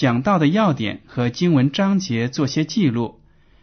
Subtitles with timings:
[0.00, 3.20] 讲到的要点和经文章节做些记录，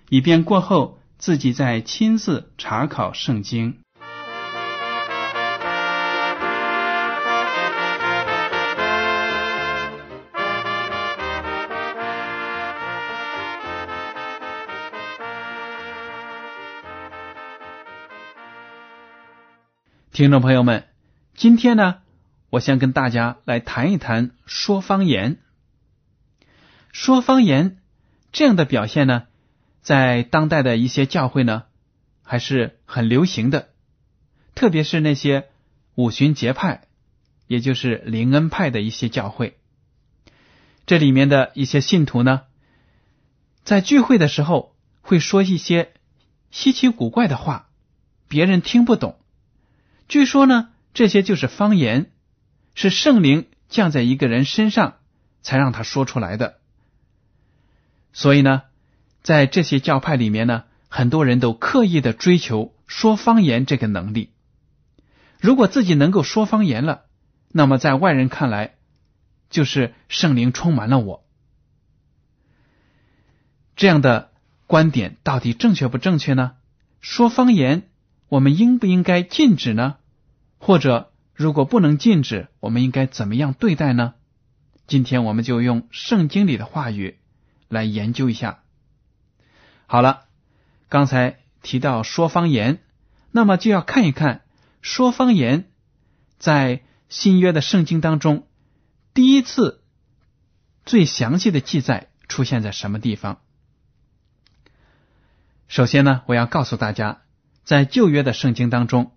[0.09, 3.79] 以便过后自己再亲自查考圣经。
[20.11, 20.83] 听众朋友们，
[21.33, 21.95] 今天呢，
[22.51, 25.39] 我想跟大家来谈一谈说方言。
[26.91, 27.77] 说方言
[28.31, 29.27] 这样的表现呢，
[29.81, 31.63] 在当代的一些教会呢，
[32.23, 33.69] 还是很流行的，
[34.55, 35.47] 特别是那些
[35.95, 36.87] 五旬节派，
[37.47, 39.57] 也就是灵恩派的一些教会，
[40.85, 42.43] 这里面的一些信徒呢，
[43.63, 45.93] 在聚会的时候会说一些
[46.51, 47.69] 稀奇古怪的话，
[48.27, 49.19] 别人听不懂。
[50.07, 52.11] 据说呢，这些就是方言，
[52.75, 54.97] 是圣灵降在一个人身上
[55.41, 56.59] 才让他说出来的。
[58.13, 58.63] 所以呢，
[59.21, 64.31] 在这些教派里面呢，很多人都刻意的追求说方言这个能力。
[65.39, 67.05] 如果自己能够说方言了，
[67.51, 68.75] 那么在外人看来，
[69.49, 71.25] 就是圣灵充满了我。
[73.75, 74.31] 这样的
[74.65, 76.53] 观点到底正确不正确呢？
[77.01, 77.83] 说方言。
[78.29, 79.95] 我们应不应该禁止呢？
[80.57, 84.15] 或者，如果不能禁止，我们应该怎么样对待呢？
[84.85, 87.19] 今天我们就用圣经里的话语
[87.67, 88.63] 来研究一下。
[89.85, 90.25] 好了，
[90.89, 92.83] 刚才提到说方言，
[93.31, 94.43] 那么就要看一看
[94.81, 95.69] 说方言
[96.37, 98.47] 在新约的圣经当中
[99.13, 99.83] 第一次
[100.85, 103.41] 最详细的记载出现在什么地方。
[105.67, 107.21] 首先呢，我要告诉大家。
[107.63, 109.11] 在旧约的圣经当中，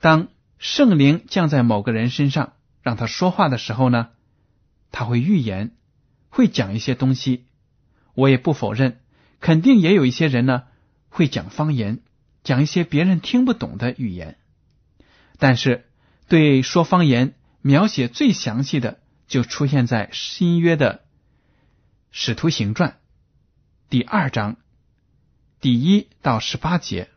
[0.00, 0.26] 当
[0.58, 4.08] 圣灵降在某个人身上，让他说话的时候呢，
[4.90, 5.76] 他会预言，
[6.34, 7.46] 会讲一些东西。
[8.14, 9.00] 我也不否认，
[9.40, 10.64] 肯定也有一些人呢
[11.08, 12.00] 会讲方言，
[12.42, 14.36] 讲一些别人听不懂的语言。
[15.38, 15.84] 但是，
[16.26, 21.04] 对说方言描写最详细的，就出现在新约的
[22.10, 22.98] 使徒行传
[23.88, 24.56] 第二章
[25.60, 27.10] 第一到十八节。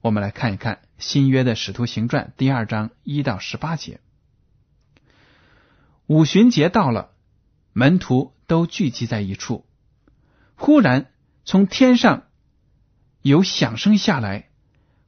[0.00, 4.00] 我们来看一看新约的使徒行传第二章一到十八节。
[6.06, 7.12] 五旬节到了，
[7.72, 9.66] 门徒都聚集在一处。
[10.54, 11.10] 忽然
[11.44, 12.24] 从天上
[13.22, 14.48] 有响声下来，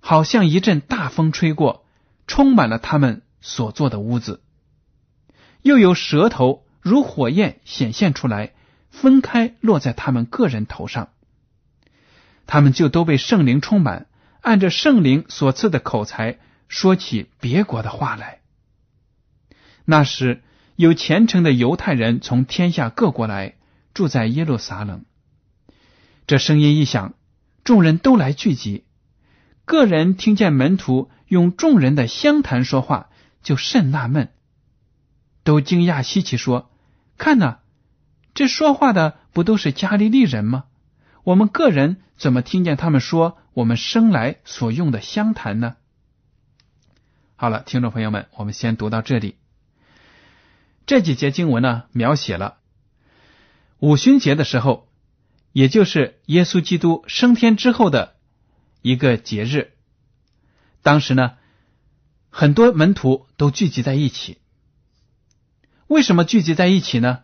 [0.01, 1.87] 好像一阵大风吹过，
[2.27, 4.43] 充满了他们所坐的屋子。
[5.63, 8.55] 又有舌头如火焰显现出来，
[8.91, 11.11] 分开落在他们个人头上。
[12.47, 14.07] 他们就都被圣灵充满。
[14.41, 16.39] 按着圣灵所赐的口才
[16.69, 18.41] 说起别国的话来。
[19.85, 20.43] 那时
[20.79, 23.57] 有虔诚的犹太人从天下各国来
[23.95, 25.05] 住在耶路撒冷。
[26.29, 27.15] 这声音一响，
[27.65, 28.85] 众人都来聚集。
[29.65, 33.11] 个人听见门徒用众人的相谈说话，
[33.43, 34.29] 就甚纳闷，
[35.43, 36.71] 都惊讶稀奇，说
[37.19, 37.57] ：“看呐，
[38.33, 40.67] 这说话的不都是加利利人吗？
[41.25, 45.75] 我们个人怎么听见他们说？”我们生来所用的香坛呢？
[47.35, 49.35] 好了，听众朋友们，我们先读到这里。
[50.89, 52.57] 这几节经文呢，描写了
[53.79, 54.89] 五旬节的时候，
[55.53, 58.17] 也就是耶稣基督升天之后的
[58.81, 59.75] 一个节日。
[60.83, 61.35] 当时呢，
[62.31, 64.39] 很多门徒都聚集在一起。
[65.89, 67.21] 为什么聚集在一起呢？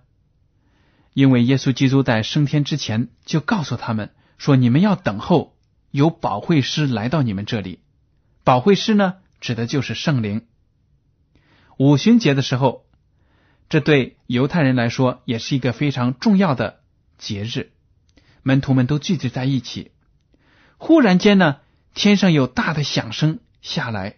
[1.15, 5.57] 因为耶稣基督在升天之前就告诉他们说：“你们要等候。”
[5.91, 7.81] 有保惠师来到你们这里，
[8.43, 10.49] 保惠师呢，指的就是圣灵。
[11.79, 12.85] 五旬节的时候，
[13.75, 16.79] 这对犹太人来说也是一个非常重要的
[17.19, 17.73] 节日，
[18.45, 19.91] 门徒们都聚集在一起。
[20.79, 21.57] 忽然间呢，
[21.93, 24.15] 天上有大的响声下来，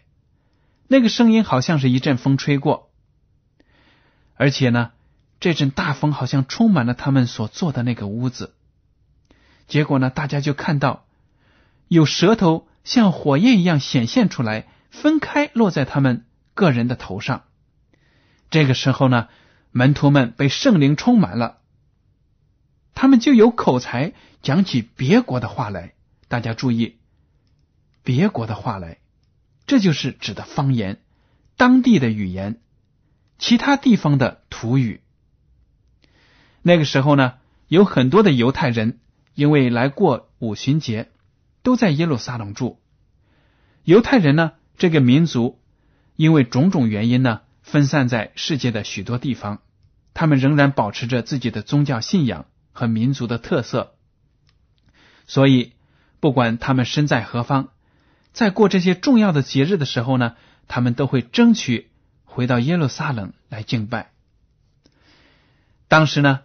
[0.88, 2.91] 那个声音好像是一阵风吹过，
[4.35, 4.91] 而且呢，
[5.41, 8.53] 这阵大风好像充满了他们所坐的那个屋子。
[9.69, 11.06] 结果呢，大家就看到
[11.88, 17.44] 有舌头像火焰一样显现出来，分开落在他们个人的头上。
[18.50, 19.29] 这个时候呢，
[19.76, 21.58] 门徒们被圣灵充满了，
[22.94, 25.93] 他们就有口才讲起别国的话来。
[26.28, 26.96] 大家注意，
[28.02, 28.96] 别国的话来，
[29.67, 31.02] 这就是指的方言，
[31.58, 32.58] 当地的语言，
[33.38, 35.02] 其他地方的土语。
[36.62, 37.34] 那个时候呢，
[37.69, 38.99] 有很多的犹太人
[39.34, 41.11] 因为来过五旬节，
[41.62, 42.81] 都在耶路撒冷住。
[43.84, 45.61] 犹太人呢，这个民族
[46.14, 47.43] 因为种种原因呢。
[47.67, 49.61] 分散在世界的许多地方，
[50.18, 53.96] 他们仍然保持着自己的宗教信仰和民族的特色。
[55.26, 55.74] 所以，
[56.20, 57.68] 不管他们身在何方，
[58.32, 60.34] 在过这些重要的节日的时候呢，
[60.68, 61.90] 他们都会争取
[62.24, 64.10] 回到耶路撒冷来敬拜。
[65.86, 66.40] 当时呢，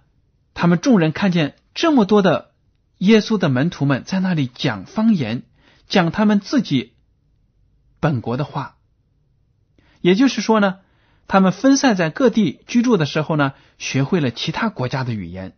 [0.53, 2.51] 他们众人看见这么多的
[2.97, 5.43] 耶稣的门徒们在那里讲方言，
[5.87, 6.91] 讲他们自己
[8.01, 8.75] 本国的话，
[10.01, 10.79] 也就是说呢。
[11.27, 15.53] 他们分散在各地居住的时候呢，学会了其他国家的语言，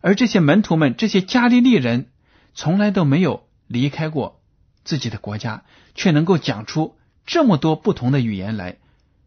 [0.00, 2.10] 而这些门徒们，这些加利利人，
[2.54, 4.42] 从来都没有离开过
[4.84, 8.76] 自己的国家，却能够讲出这么多不同的语言来。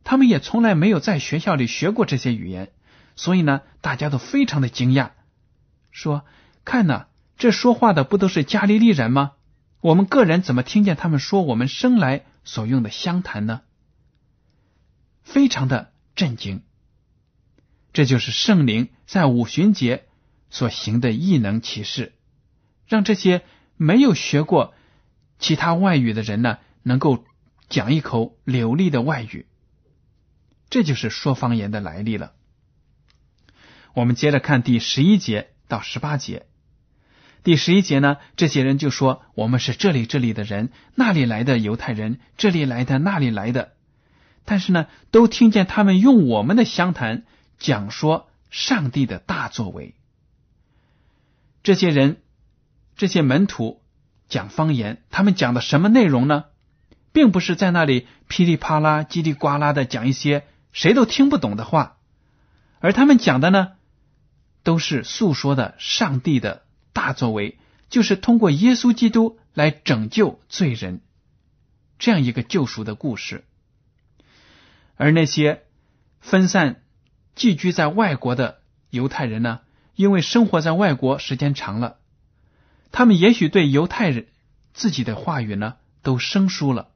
[0.03, 2.69] 他们也从来没有在学校里学过这些语言，
[3.15, 5.09] 所以呢，大家都非常的惊讶，
[5.91, 6.23] 说
[6.63, 7.07] ：“看呐，
[7.37, 9.31] 这说话的不都是加利利人吗？
[9.81, 13.61] 我们个人怎么听见他们说我们生来所用的湘谈呢？”
[15.27, 16.63] 非常的震惊，
[17.91, 20.05] 这就是圣灵在五旬节
[20.49, 22.13] 所行的异能启示，
[22.87, 23.43] 让这些
[23.75, 24.73] 没有学过
[25.37, 27.25] 其他外语的人呢，能够
[27.67, 29.47] 讲一口流利的外语。
[30.69, 32.31] 这就是说方言的来历了。
[33.93, 36.45] 我们接着看第十一节到十八节。
[37.43, 43.73] 第十一节呢，这些人就说：“我们是这里这里的人，那里来的犹太人，这里来的那里来的。”
[44.49, 47.25] 但是呢，都听见他们用我们的详谈
[47.59, 49.93] 讲说上帝的大作为。
[51.63, 52.21] 这些人，
[52.95, 53.81] 这些门徒
[54.29, 56.45] 讲方言，他们讲的什么内容呢？
[57.11, 61.97] 并不是在那里噼里啪啦、叽里呱啦的讲一些谁都听不懂的话，
[62.79, 63.73] 而他们讲的呢，
[64.63, 67.57] 都是诉说的上帝的大作为，
[67.89, 71.01] 就是通过耶稣基督来拯救罪人
[71.99, 73.43] 这样一个救赎的故事。
[74.97, 75.63] 而那些
[76.19, 76.83] 分散
[77.35, 78.59] 寄居在外国的
[78.89, 79.61] 犹太人呢？
[79.95, 81.97] 因为生活在外国时间长了，
[82.91, 84.27] 他们也许对犹太人
[84.73, 86.89] 自己的话语呢都生疏了。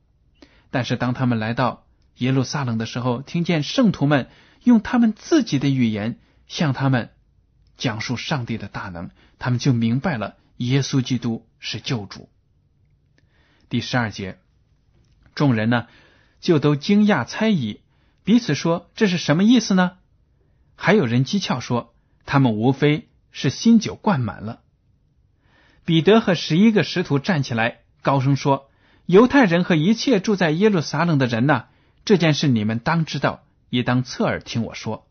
[0.70, 1.86] 但是当他们来到
[2.18, 4.30] 耶路撒冷的时候，听见圣徒们
[4.64, 7.10] 用他们自己的语言向他们
[7.76, 9.10] 讲述上帝的大能，
[9.40, 12.30] 他们就明白了耶稣基督是救主。
[13.68, 14.38] 第十二节，
[15.34, 15.88] 众人呢
[16.40, 17.81] 就都惊讶猜疑。
[18.24, 19.94] 彼此说：“这是什么意思呢？”
[20.78, 21.96] 还有人讥诮说
[22.26, 24.62] ：“他们无非是新酒灌满了。”
[25.86, 28.70] 彼得和十一个使徒站起来，高声说
[29.08, 31.66] ：“犹太人和一切住在耶路撒冷的人呐，
[32.06, 35.08] 这件事你们当知道，也当侧耳听我说。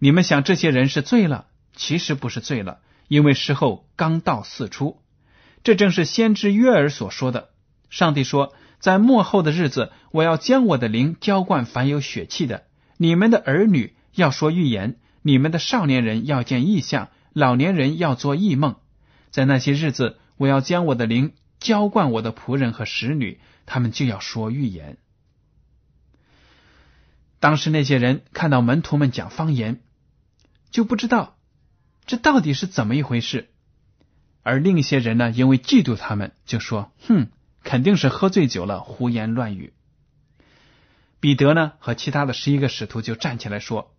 [0.00, 5.00] 你们想这些人是醉了，其实不是醉了，因为时候刚到四出。
[5.62, 7.50] 这正是先知约尔所说的。
[7.88, 12.64] 上帝说。”在末后的日子，我要将我的灵浇灌凡有血气的。
[12.96, 18.76] 你们的儿女要说预言，你们的少年人要见异象，老年人要做异梦。
[19.30, 24.96] 在那些日子，我要将我的灵浇灌我的仆人和使女，他们就要说预言。
[27.40, 29.80] 当时那些人看到门徒们讲方言，
[30.70, 31.36] 就不知道
[32.06, 33.48] 这到底是怎么一回事。
[34.42, 37.28] 而另一些人呢，因为嫉妒他们，就说：“哼。”
[37.68, 39.74] 肯定是喝醉酒了，胡言乱语。
[41.20, 43.94] 彼得呢和其他的十一个使徒就站起来说：“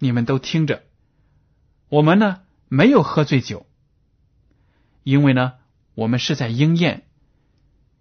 [0.00, 0.82] 你们都听着，
[1.90, 3.66] 我们呢没有喝醉酒，
[5.02, 5.52] 因为呢
[5.94, 7.02] 我们是在应验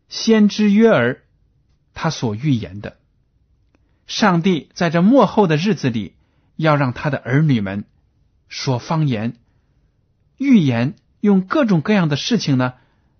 [0.08, 1.24] 先知约儿
[1.94, 2.98] 他所预言的，
[4.08, 6.16] 上帝在这末后的日子里
[6.56, 7.84] 要让他的儿女们
[8.48, 9.36] 说方言、
[10.38, 12.76] 预言，用各种各样的事情呢。”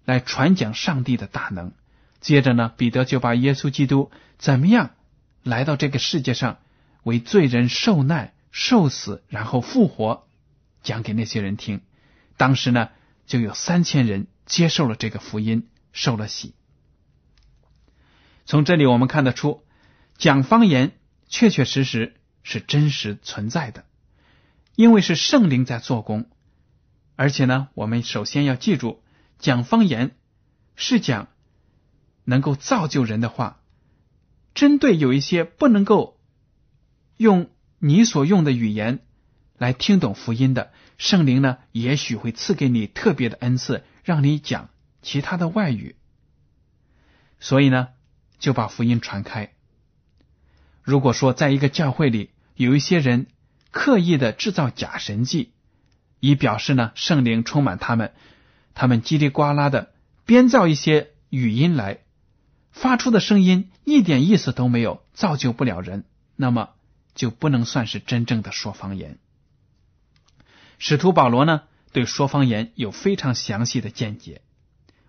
[0.06, 1.74] 来传讲上帝的大能。
[2.22, 4.92] 接着呢，彼得就把耶稣基督怎么样
[5.44, 6.60] 来到这个世界上，
[7.04, 10.28] 为罪人受难、受死，然后复活，
[10.82, 11.82] 讲给那些人听。
[12.38, 12.90] 当时呢，
[13.28, 16.56] 就有三千人接受了这个福音，受了洗。
[18.46, 19.64] 从这里我们看得出，
[20.18, 20.94] 讲方言
[21.28, 23.86] 确确实实是真实存在的，
[24.76, 26.30] 因为是圣灵在做工。
[27.16, 29.02] 而且呢，我们首先要记住，
[29.40, 30.16] 讲方言
[30.76, 31.28] 是讲
[32.24, 33.62] 能够造就人的话，
[34.54, 36.20] 针对有一些不能够
[37.18, 37.50] 用
[37.80, 39.00] 你所用的语言
[39.58, 44.70] 来听懂福音的，圣灵呢，也许会赐给你特别的恩赐，让你讲
[45.02, 45.96] 其他的外语。
[47.40, 47.90] 所以呢。
[48.38, 49.54] 就把福音传开。
[50.84, 53.28] 如果说在一个教会里有一些人
[53.72, 55.54] 刻意的制造假神迹，
[56.20, 58.14] 以表示呢圣灵充满他们，
[58.76, 59.94] 他们叽里呱啦的
[60.26, 62.02] 编造一些语音来，
[62.72, 66.04] 发出的声音一点意思都没有，造就不了人，
[66.36, 66.70] 那么
[67.16, 69.18] 就不能算是真正的说方言。
[70.78, 71.64] 使徒保罗呢
[71.94, 74.42] 对说方言有非常详细的见解。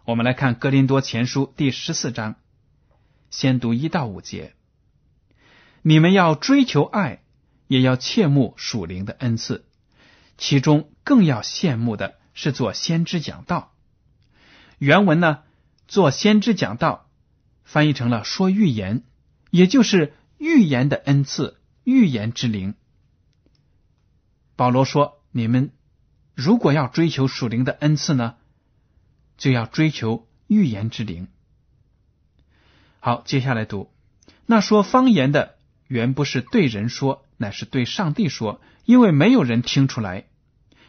[0.05, 2.37] 我们来看《哥林多前书》第十四章。
[3.29, 4.55] 先读一到五节，
[5.83, 7.23] 你们要追求爱，
[7.67, 9.65] 也要切慕属灵的恩赐，
[10.39, 13.73] 其中更要羡慕的是做先知讲道。
[14.79, 15.43] 原文呢，
[15.89, 17.09] 做先知讲道
[17.65, 19.03] 翻译成了说预言，
[19.51, 22.75] 也就是预言的恩赐，预言之灵。
[24.55, 25.73] 保罗说：“你们
[26.35, 28.35] 如果要追求属灵的恩赐呢，
[29.39, 31.29] 就要追求预言之灵。”
[33.01, 33.91] 好，接下来读。
[34.45, 35.57] 那说方言的
[35.89, 40.27] 原不是对人说，乃是对上帝说，因为没有人听出来。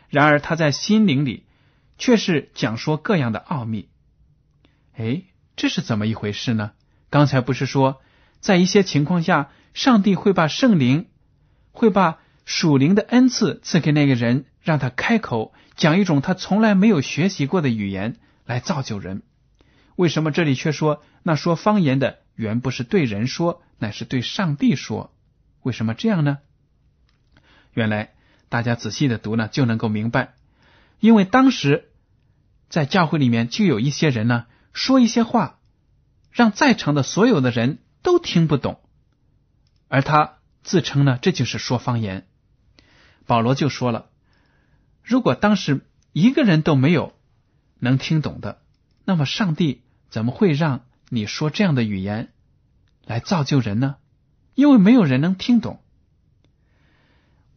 [0.09, 1.45] 然而他在心灵里
[1.97, 3.89] 却是讲说各样的奥秘。
[4.95, 5.23] 哎，
[5.55, 6.71] 这是怎么一回事呢？
[7.09, 8.01] 刚才不是说，
[8.39, 11.07] 在一些情况下，上帝会把圣灵，
[11.71, 19.23] 会把属灵的恩赐赐给那个人，让他开口讲一种他从来没有学习过的语言，来造就人。
[19.95, 25.13] 为什么这里却说那说方言的原不是对人说，乃是对上帝说？
[25.63, 26.37] 为什么这样呢？
[27.73, 28.13] 原来
[28.49, 30.33] 大家仔细的读呢，就能够明白。
[30.99, 31.89] 因为当时
[32.69, 35.59] 在教会里面就有一些人呢，说一些话，
[36.31, 38.79] 让在场的所有的人都听不懂，
[39.87, 42.27] 而他自称呢，这就是说方言。
[43.25, 44.09] 保罗就说了，
[45.03, 47.13] 如果当时一个人都没有
[47.79, 48.61] 能听懂的，
[49.05, 49.81] 那么上帝。
[50.09, 52.29] 怎么会让你说这样的语言
[53.03, 53.97] 来造就人呢？
[54.55, 55.83] 因为没有人能听懂。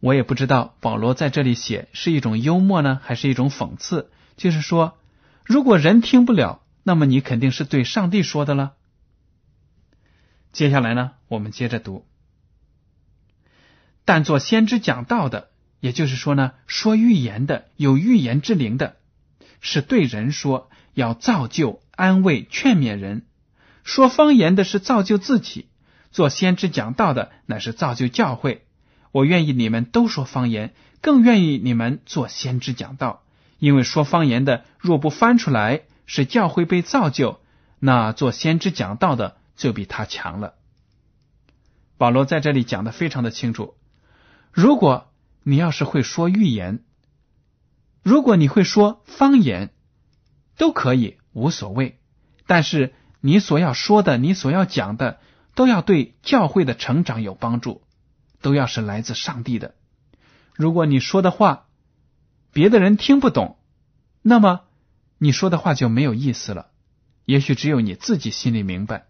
[0.01, 4.11] 我也不知道保罗在这里写是一种幽默呢，还是一种讽刺。
[4.35, 4.97] 就是说，
[5.45, 8.73] 如果人听不了，那么你肯定是对上帝说的了。
[10.51, 12.05] 接下来呢，我们接着读。
[14.03, 18.97] 但做先知讲道的，也就是说呢，说预言的，有预言之灵的，
[19.61, 21.81] 是对人说，要造就。
[21.91, 23.27] 安慰、劝勉人，
[23.83, 25.65] 说方言的是造就自己；
[26.11, 28.65] 做先知讲道的乃是造就教会。
[29.11, 33.23] 我愿意你们都说方言，更愿意你们做先知讲道，
[33.59, 37.39] 因为说方言的若不翻出来，使教会被造就，
[37.79, 40.55] 那做先知讲道的就比他强了。
[41.97, 43.75] 保罗在这里讲的非常的清楚：
[44.51, 45.11] 如果
[45.43, 46.83] 你要是会说预言，
[48.03, 49.69] 如果你会说方言，
[50.57, 51.17] 都可以。
[51.33, 51.97] 无所谓，
[52.45, 55.21] 但是你所要说的，你所要讲的，
[55.55, 57.83] 都要对教会的成长有帮助，
[58.41, 59.75] 都要是来自上帝的。
[60.55, 61.67] 如果你说的话
[62.51, 63.57] 别的人听不懂，
[64.21, 64.61] 那么
[65.17, 66.71] 你说的话就没有意思了。
[67.25, 69.07] 也许只有你自己心里明白。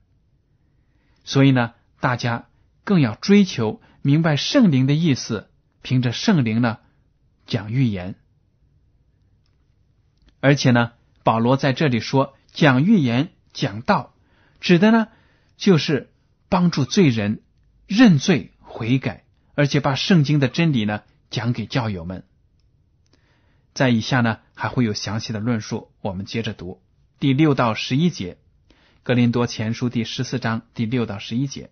[1.24, 2.50] 所以呢，大家
[2.84, 5.50] 更要追求明白圣灵的意思，
[5.82, 6.78] 凭着圣灵呢
[7.48, 8.16] 讲预言，
[10.40, 10.92] 而且呢。
[11.24, 14.16] 保罗在这里说讲预言、讲道，
[14.60, 15.08] 指的呢
[15.56, 16.12] 就是
[16.50, 17.44] 帮助罪人
[17.86, 22.24] 认罪悔改，而且把圣经的真理呢讲给教友们。
[23.74, 26.82] 在以下呢还会有详细的论述，我们接着读
[27.20, 28.36] 第六到十一节，
[29.04, 31.70] 《格林多前书》第十四章第六到十一节。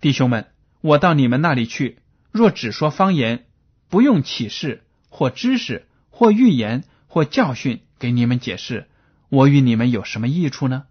[0.00, 0.48] 弟兄们，
[0.80, 1.98] 我到你们那里去，
[2.32, 3.46] 若只说方言，
[3.88, 7.82] 不用启示或知识或预言或教训。
[7.96, 8.88] 给你们解释，
[9.30, 10.84] 我与你们有什么益处呢？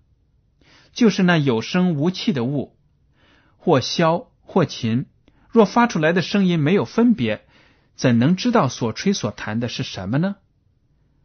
[0.94, 2.76] 就是那有声无气的物，
[3.58, 5.08] 或消或琴，
[5.50, 7.44] 若发出来的声音没有分别，
[7.96, 10.36] 怎能知道所吹所弹的是什么呢？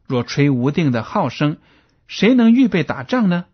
[0.07, 1.59] 若吹无定的号声，
[2.07, 3.45] 谁能预备打仗呢？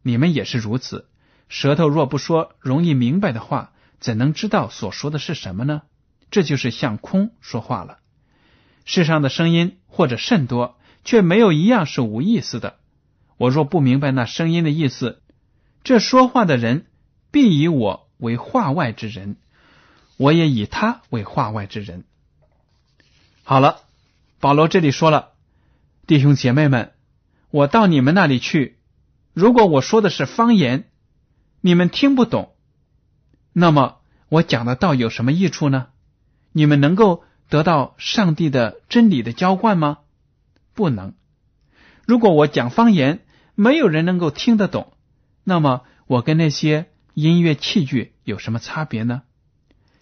[0.00, 1.10] 你们也是如此。
[1.50, 5.82] 舌头若不说容易明白的话，怎能知道所说的是什么呢？
[6.30, 7.98] 这就是向空说话了。
[8.86, 12.78] 世上的声音或者甚多，却没有一样是无意思的。
[13.36, 15.20] 我若不明白那声音的意思，
[15.84, 16.86] 这说话的人
[17.30, 19.36] 必以我为话外之人，
[20.16, 22.04] 我也以他为话外之人。
[23.42, 23.80] 好了，
[24.40, 25.30] 保罗这里说了，
[26.06, 26.92] 弟兄姐妹们，
[27.50, 28.76] 我到你们那里去，
[29.32, 30.90] 如果我说的是方言，
[31.60, 32.54] 你们听不懂，
[33.52, 33.98] 那么
[34.28, 35.88] 我讲的道有什么益处呢？
[36.52, 39.98] 你们能够得到上帝的真理的浇灌吗？
[40.74, 41.14] 不能。
[42.04, 43.20] 如果我讲方言，
[43.54, 44.92] 没有人能够听得懂，
[45.44, 49.22] 那么我跟那些音乐器具有什么差别呢？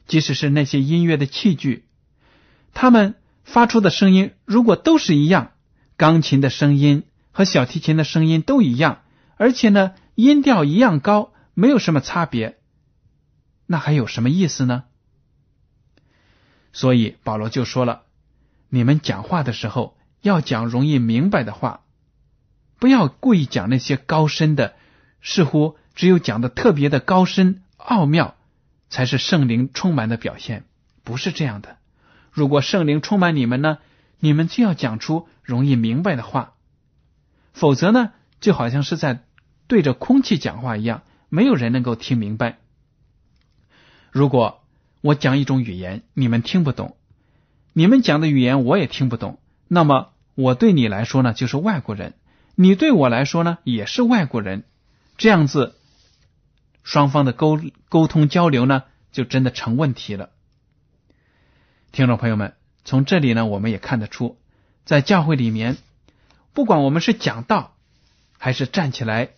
[0.06, 1.86] 即使是那些音乐的器具，
[2.74, 5.52] 他们发出的声音如果都是一样，
[5.96, 9.00] 钢琴的声音和小提琴的声音都一样，
[9.38, 12.58] 而且呢音调一样高，没有什么差别，
[13.66, 14.84] 那还有什么意思呢？
[16.74, 18.02] 所以保罗就说了
[18.68, 21.86] ：“你们讲话的时候要讲容易明白的话，
[22.78, 24.76] 不要故意讲那些高深的，
[25.22, 28.36] 似乎只有讲的特别的高深奥妙，
[28.88, 30.64] 才是圣灵充满的表现。
[31.02, 31.78] 不是这样的。
[32.30, 33.78] 如果圣灵充满你们呢，
[34.20, 36.52] 你们就要讲出容易明白的话，
[37.52, 39.24] 否则呢，就好像是在
[39.66, 42.58] 对着空气讲话一样，没有人能够听明白。
[44.12, 44.62] 如果。”
[45.02, 46.96] 我讲一种语言，你们听不懂；
[47.74, 49.38] 你们讲的语言我也听不懂。
[49.68, 52.10] 那么我对你来说呢，就是外国人；
[52.56, 54.64] 你对我来说呢，也是外国人。
[55.16, 55.75] 这样子，
[56.86, 60.30] 双方的沟沟通交流呢，就真的成问题了。
[61.90, 64.38] 听众朋友们，从这里呢，我们也看得出，
[64.84, 65.78] 在教会里面，
[66.52, 67.74] 不管我们是讲道，
[68.38, 69.30] 还是站起来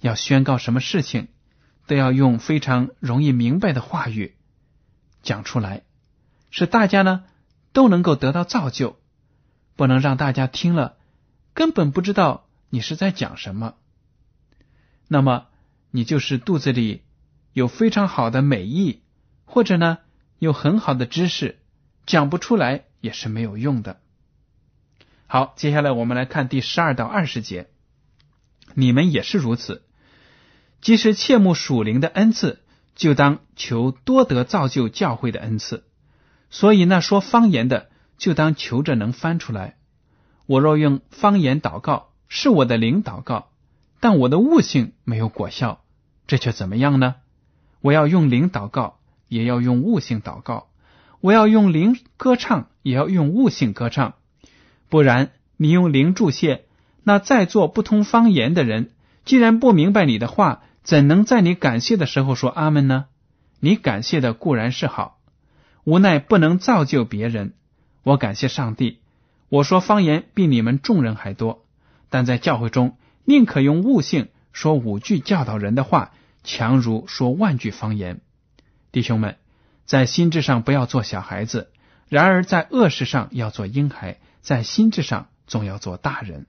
[0.00, 1.28] 要宣告什么事情，
[1.86, 4.34] 都要用非常容易明白的话语。
[5.22, 5.82] 讲出来，
[6.50, 7.24] 使大家呢
[7.74, 8.96] 都能够得到造就，
[9.76, 10.96] 不能让大家听了
[11.52, 13.74] 根本不知道你是在讲什么。
[15.06, 15.48] 那么
[15.96, 17.02] 你就是肚子里
[17.52, 19.02] 有非常好的美意，
[19.44, 19.98] 或者呢
[20.40, 21.60] 有很好的知识，
[22.04, 24.00] 讲不出来也是没有用的。
[25.28, 27.68] 好，接下来我们来看第十二到二十节，
[28.74, 29.84] 你们也是如此，
[30.80, 32.60] 即使切慕属灵的恩赐。
[32.96, 35.84] 就当求多得造就教会的恩赐，
[36.50, 39.76] 所以那说方言的就当求着能翻出来。
[40.46, 43.50] 我若用方言祷告，是我的灵祷告，
[44.00, 45.83] 但我的悟性没有果效，
[46.26, 47.16] 这却怎么样呢？
[47.80, 50.68] 我要用灵祷告，也要用悟性祷告；
[51.20, 54.14] 我要用灵歌唱，也要用悟性歌唱。
[54.88, 56.64] 不然，你用灵助谢，
[57.02, 58.90] 那在座不通方言的人，
[59.24, 60.62] 既然不明白你的话。
[60.84, 63.06] 怎能在你感谢的时候说阿门呢？
[63.58, 65.16] 你感谢的固然是好，
[65.84, 67.54] 无奈不能造就别人。
[68.02, 68.98] 我感谢上帝，
[69.48, 71.64] 我说方言比你们众人还多，
[72.10, 76.12] 但在教会中，宁可用悟性说五句教导人的话，
[76.44, 78.22] 强如说万句方言。
[78.92, 79.36] 弟兄们，
[79.84, 81.70] 在心智上不要做小孩子，
[82.08, 86.46] 然而在恶事上要做婴孩，在心智上总要做大人。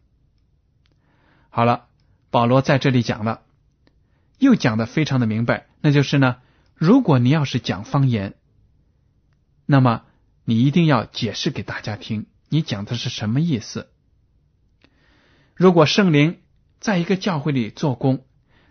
[1.49, 1.87] 好了，
[2.29, 3.41] 保罗在这里讲了。
[4.37, 6.37] 又讲的非常的明白，那就是呢，
[6.75, 8.35] 如果你要是讲方言，
[9.65, 10.03] 那么
[10.43, 13.89] 你一定要解释给大家听，你讲的是什么意思。
[15.55, 16.41] 如果圣灵
[16.85, 18.25] 在一个教会里做工，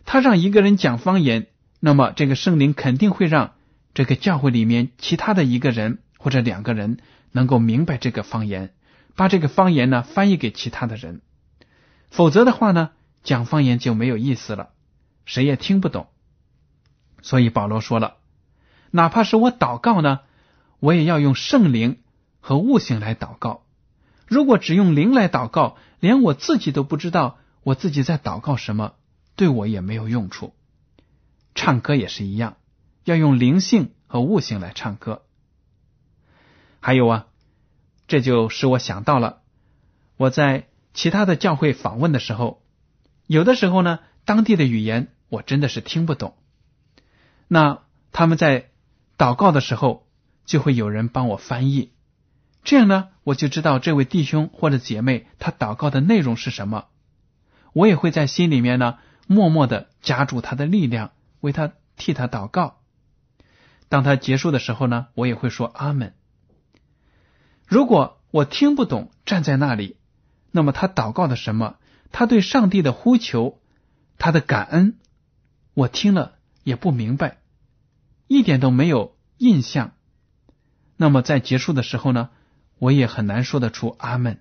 [0.04, 1.48] 他让一个人讲方言，
[1.80, 3.54] 那么这个圣灵肯定会让
[3.92, 6.98] 这个教会里面其他的一个人或者两个人
[7.32, 8.72] 能够明白这个方言，
[9.16, 11.22] 把这个方言呢翻译给其他的人，
[12.08, 12.90] 否则的话呢，
[13.24, 14.68] 讲方言就没有意思了。
[15.24, 16.06] 谁也听不懂，
[17.20, 18.18] 所以保罗说了
[18.92, 20.20] ：“哪怕是我祷告呢，
[20.78, 21.98] 我也要用圣灵
[22.38, 23.64] 和悟性来祷告。
[24.28, 28.94] 如果只用灵来祷告，连我自己都不知道我自己在祷告什么，
[29.34, 30.54] 对我也没有用处。
[31.56, 32.56] 唱歌也是一样，
[33.02, 35.22] 要用灵性和悟性来唱歌。
[36.78, 37.26] 还有啊，
[38.06, 39.42] 这就使我想到了
[40.16, 42.62] 我在其他的教会访问的时候，
[43.26, 46.36] 有的时候呢，当地的语言。”我真的是听不懂。
[47.48, 47.80] 那
[48.12, 48.70] 他们在
[49.18, 50.06] 祷告的时候，
[50.44, 51.90] 就会有人帮我翻译，
[52.62, 56.84] 这样呢，我就知道这位弟兄或者姐妹他祷告的内容是什么。
[57.74, 62.80] 我也会在心里面呢，默默的加注他的力量，为他替他祷告。
[63.90, 66.14] 当他结束的时候呢，我也会说阿门。
[67.66, 69.96] 如果我听不懂，站在那里，
[70.50, 71.76] 那么他祷告的什么？
[72.10, 73.60] 他对上帝的呼求，
[74.18, 74.98] 他的感恩。
[75.74, 77.38] 我听了也不明白，
[78.28, 79.92] 一点都没有印象。
[80.96, 82.30] 那么在结束的时候呢，
[82.78, 84.40] 我也很难说得出阿门。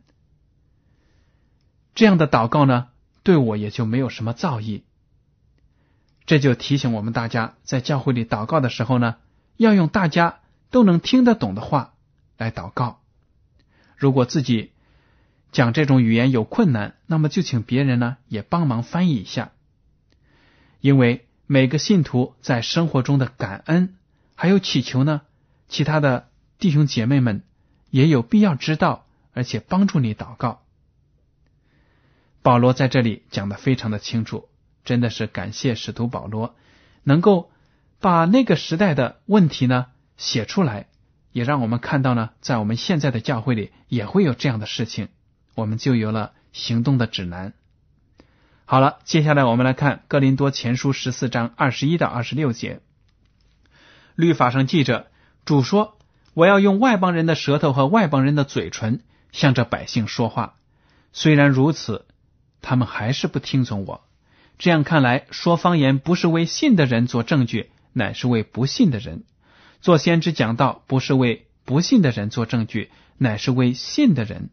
[1.96, 2.90] 这样的祷告呢，
[3.24, 4.84] 对我也就没有什么造诣。
[6.26, 9.16] 这就提醒我们大家，在教会里祷告的时候呢，
[9.58, 11.96] 要用大家都能听得懂的话
[12.38, 13.02] 来祷告。
[13.98, 14.72] 如果自己
[15.52, 19.52] 讲这种语言有困难，那么就请别人呢也帮忙翻译一下。
[20.82, 23.96] 因为每个信徒在生活中的感恩
[24.36, 25.22] 还有祈求呢，
[25.68, 27.44] 其他的弟兄姐妹们
[27.90, 30.63] 也有必要知道，而且帮助你祷告。
[32.44, 34.48] 保罗在这里讲的非常的清楚。
[34.86, 36.56] 真的是感谢使徒保罗
[37.04, 37.50] 能够
[38.02, 39.86] 把那个时代的问题呢
[40.18, 40.88] 写出来，
[41.32, 45.08] 也让我们看到呢，在我们现在的教会里也会有这样的事情，
[45.56, 47.54] 我们就有了行动的指南。
[48.66, 52.82] 好了，接下来我们来看《哥林多前书》十四章二十一到二十六节。
[54.16, 55.08] 律法上记着，
[55.46, 55.98] 主说
[56.36, 59.02] ：“我要用外邦人的舌头和外邦人的嘴唇
[59.32, 60.56] 向着百姓说话。”
[61.14, 62.06] 虽然如此，
[62.64, 64.02] 他们还是不听从我。
[64.58, 69.24] 这样看来，说方言不是为信的人做证据，乃是为不信的人
[69.82, 74.50] 做先知讲道；不是为不信的人做证据，乃是为信的人。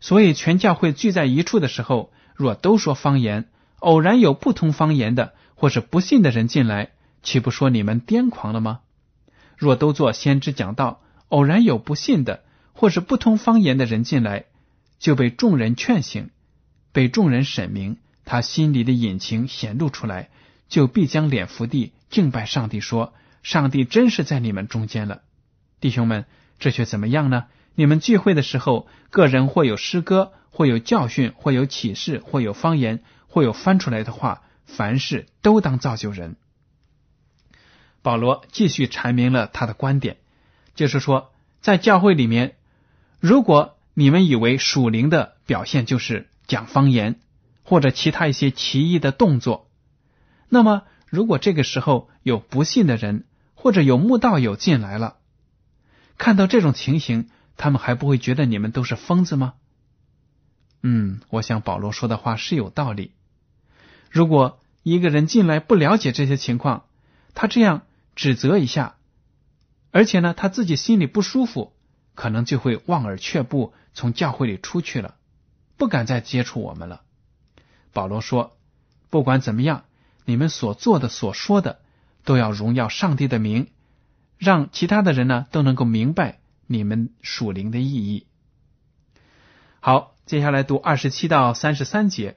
[0.00, 6.90] 所以，全教会聚在一处的时候，若都说方言，偶然有不通方言的或是不信的人进来，
[7.22, 8.80] 岂不说你们癫狂了吗？
[9.56, 14.44] 若都做先知讲道，偶然有不信的或是不通方言的人进来，
[14.98, 16.30] 就被众人劝醒，
[16.98, 17.98] 被众人审明。
[18.24, 20.30] 他心里的隐情显露出来，
[20.68, 25.22] 就必将脸伏地敬拜上帝，说：“上帝真是在你们中间了。”
[25.78, 26.24] 弟兄们，
[26.58, 27.44] 这却怎么样呢？
[27.76, 36.34] 你们聚会的时候，个人或有诗歌，或有教训，或有启示，或有方言，或有翻出来的话，凡事都当造就人。
[38.02, 40.16] 保罗继续阐明了他的观点，
[40.74, 42.56] 就是说，在教会里面，
[43.20, 47.20] 如果你们以为属灵的表现就是讲方言。
[47.70, 49.68] 或者其他一些奇异的动作，
[50.48, 55.18] 那么如果这个时候有不信的人或者有慕道友进来了，
[56.16, 59.52] 看到这种情形，他们还不会觉得你们都是疯子吗？
[60.82, 63.12] 嗯，我想保罗说的话是有道理。
[64.10, 66.86] 如果一个人进来不了解这些情况，
[67.34, 67.82] 他这样
[68.16, 68.96] 指责一下，
[69.90, 71.74] 而且呢他自己心里不舒服，
[72.14, 75.16] 可能就会望而却步，从教会里出去了，
[75.78, 77.00] 不敢再接触我们了。
[77.94, 78.58] 保罗说
[79.08, 79.84] ：“不管怎么样，
[80.26, 81.80] 你们所做的、所说的，
[82.24, 83.68] 都要荣耀上帝的名，
[84.36, 88.26] 让其他的人呢都能够明白你们属灵的意义。”
[89.80, 92.36] 好，接下来读二十七到三十三节。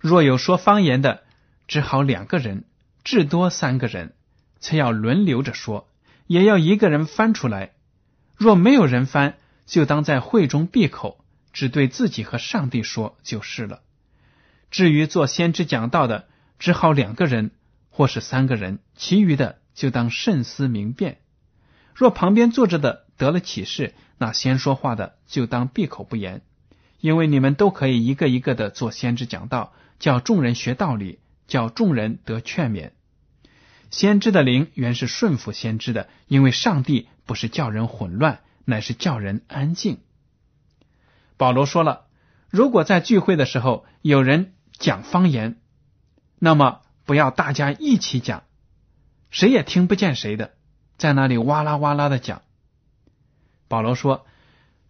[0.00, 1.22] 若有说方言的，
[1.68, 2.64] 只好两个人，
[3.04, 4.14] 至多三个人，
[4.58, 5.88] 才要轮流着说，
[6.26, 7.72] 也要一个人翻出来。
[8.36, 11.24] 若没有人翻，就当在会中闭口，
[11.56, 13.80] 只对自己和上帝说就是了。
[14.70, 17.50] 至于做先知讲道的，只好两个人
[17.88, 21.16] 或是三个人，其余的就当慎思明辨。
[21.94, 26.42] 若旁边坐着的得了启示，那先说话的就当闭口不言，
[27.00, 32.90] 因为你们都可以一个一个的做先知讲道，叫众人学道理，叫众人得劝勉。
[33.90, 40.00] 先知的灵原是顺服先知的，因为上帝不是叫人混乱，乃是叫人安静。
[41.36, 42.06] 保罗说了，
[42.50, 44.52] 如果在聚会的时候有人。
[44.78, 45.56] 讲方言，
[46.38, 48.42] 那么不要大家一起讲，
[49.30, 50.52] 谁也听不见谁的，
[50.98, 52.42] 在那里哇啦哇啦的讲。
[53.68, 54.26] 保罗说：“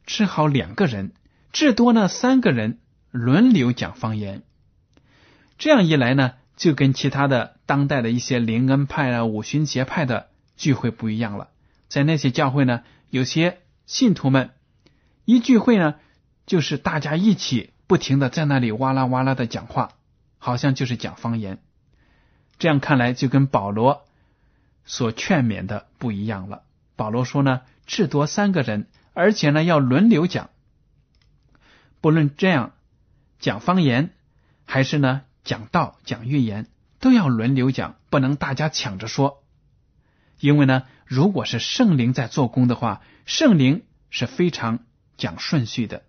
[0.04, 1.12] 只好两个人，
[1.52, 2.80] 至多呢三个人
[3.12, 4.42] 轮流讲方言。
[5.56, 11.50] 这样一来呢，就跟其他的当代的一些灵恩派啊、五旬节派的聚会不一样了。
[11.88, 14.50] 在那些教会呢，有些信徒们
[15.24, 15.94] 一聚会呢，
[16.46, 19.92] 就是大家一起。”不停的在那里哇啦哇啦的讲话，
[20.38, 21.62] 好像就是讲方言。
[22.58, 24.04] 这样看来，就跟保罗
[24.84, 26.64] 所劝勉的不一样了。
[26.96, 30.50] 保罗说呢，至多三个人，而且呢要轮流讲。
[32.00, 32.72] 不论这样
[33.38, 34.10] 讲方言，
[34.64, 36.66] 还是呢讲道、讲预言，
[36.98, 39.44] 都要轮流讲，不能大家抢着说。
[40.40, 44.80] 因为呢，如果是圣灵在做工的话，圣灵是非常
[45.16, 46.02] 讲顺序的，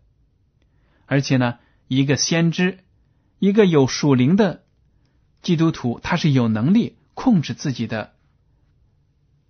[1.08, 1.58] 而且呢。
[1.90, 2.80] 一个先知，
[3.40, 4.66] 一个有属灵的
[5.42, 8.12] 基督徒，他是有能力控制自己的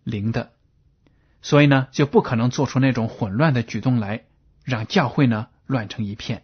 [0.04, 0.52] 灵的，
[1.42, 4.26] 所以呢，就不可能做出那种混乱的举动来，
[4.64, 6.44] 让教会呢乱成一片。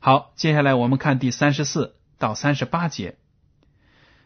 [0.00, 3.16] 好，接下来我们看第三十四到三十八节：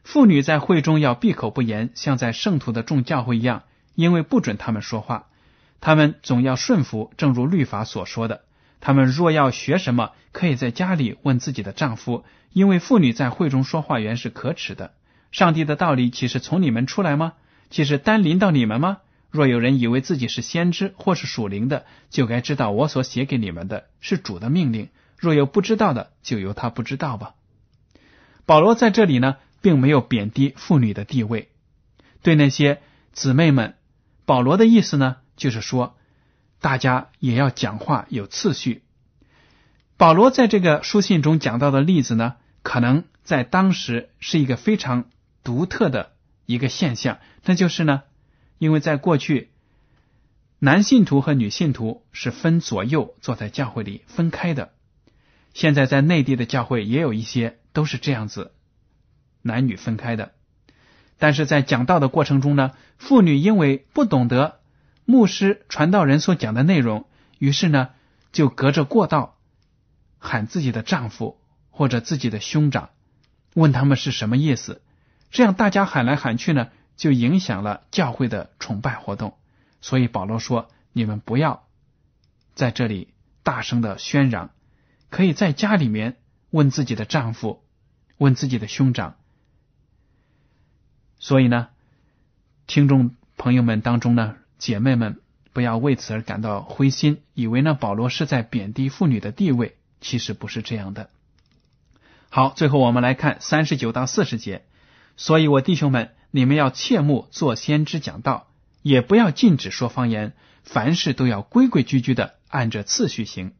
[0.03, 5.27] 妇女在会中要闭口不言，像在圣徒的众教会一样，因为不准他们说话。
[5.83, 8.47] 他们总要顺服，正如律法所说的。
[8.81, 14.95] 他们若要学什么，可以在家里问自己的丈夫，因为妇女在会中说话原是可耻的。
[15.33, 17.35] 上帝的道理岂是从你们出来吗？
[17.71, 18.99] 岂是单临到你们吗？
[19.31, 24.89] 若有人以为自己是先知或是属灵的，就该知道我所写给你们的是主的命令。
[25.19, 27.35] 若有不知道的，就由他不知道吧。
[28.47, 31.51] 保罗在这里呢，并没有贬低妇女的地位。
[32.23, 32.81] 对那些
[33.13, 33.75] 姊妹们，
[34.25, 35.98] 保罗的意思呢，就是说，
[36.61, 38.83] 大家也要讲话有次序。
[39.97, 45.07] 保罗在这个书信中讲到的例子呢，可能在当时是一个非常
[45.43, 46.13] 独特的
[46.47, 48.03] 一个现象，那就是呢，
[48.59, 49.51] 因为在过去，
[50.61, 54.73] 男信徒和女信徒是分左右坐在教会里分开的。
[55.55, 58.53] 现在在内地的教会也有一些都是这样子，
[59.43, 60.33] 男女分开的。
[61.19, 64.58] 但是在讲道的过程中呢，妇女因为不懂得
[65.11, 67.07] 牧师传道人所讲的内容，
[67.39, 67.89] 于是呢
[68.31, 69.39] 就隔着过道
[70.19, 71.41] 喊自己的丈夫
[71.71, 72.91] 或者自己的兄长，
[73.55, 74.83] 问他们是什么意思。
[75.31, 76.69] 这样大家喊来喊去呢，
[76.99, 79.39] 就影响了教会的崇拜活动。
[79.81, 81.67] 所以保罗说：“你们不要
[82.55, 84.51] 在这里大声的喧嚷。”
[85.09, 86.19] 可以在家里面
[86.51, 87.65] 问自己的丈夫，
[88.19, 89.17] 问自己的兄长。
[91.19, 91.69] 所以呢，
[92.67, 95.21] 听众朋友们当中呢，姐妹们
[95.53, 101.11] 不要为此而感到灰心，以为呢保罗是在贬低妇女的地位，其实不是这样的。
[102.29, 104.65] 好，最后我们来看三十九到四十节。
[105.17, 108.49] 所以我弟兄们，你们要切莫做先知讲道，
[108.83, 113.53] 也不要禁止说方言，凡事都要规规矩矩的按着次序行。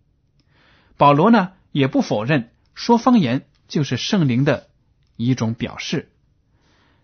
[0.97, 4.69] 保罗呢也不否认说方言就是圣灵的
[5.17, 6.13] 一种表示，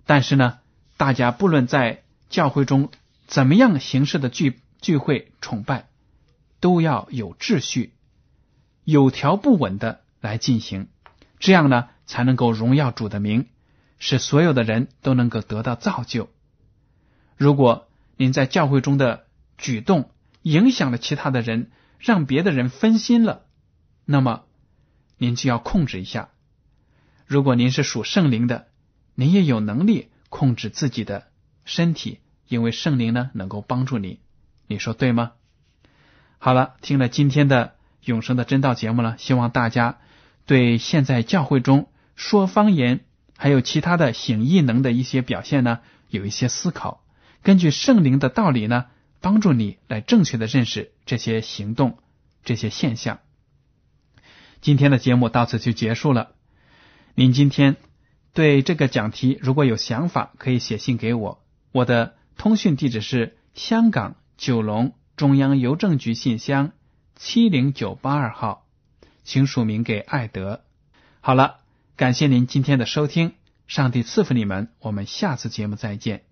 [0.07, 0.59] 但是呢，
[0.97, 2.91] 大家不论在教会中
[3.27, 5.89] 怎么样形式的聚聚会崇拜，
[6.61, 7.95] 都要有秩序、
[8.85, 10.89] 有条不紊的来进行，
[11.39, 13.49] 这样呢才能够荣耀主的名，
[13.99, 16.29] 使所有的人都能够得到造就。
[17.37, 19.27] 如果您在教会中的
[19.59, 20.11] 举动
[20.43, 23.47] 影响了其他的人，让别的人分心了。
[24.05, 24.45] 那么，
[25.17, 26.29] 您就要控制一下。
[27.27, 28.69] 如果您是属圣灵的，
[29.15, 31.29] 您也有能力控制自己的
[31.65, 34.21] 身体，因为圣灵呢能够帮助你。
[34.67, 35.33] 你说对吗？
[36.39, 39.99] 好了，听了今天的永生的真道节目了，希望大家
[40.47, 43.01] 对现在教会中说方言
[43.37, 47.03] 还有其他的行异能的一些表现呢有一些思考。
[47.43, 48.87] 根据圣灵的道理呢，
[49.21, 51.99] 帮助你来正确的认识这些行动、
[52.45, 53.21] 这些现象。
[54.61, 56.31] 今天的节目到此就结束了。
[57.15, 57.77] 您今天
[58.33, 61.45] 对这个讲题如果有想法，可以写信给我。
[61.71, 66.73] 我的通讯地址是香港九龙中央邮政局信箱
[67.17, 68.67] 七零九八二号，
[69.23, 70.63] 请署名给艾德。
[71.21, 71.61] 好了，
[71.97, 73.33] 感谢您今天的收听，
[73.67, 76.25] 上帝赐福你们，我们下次节目再见。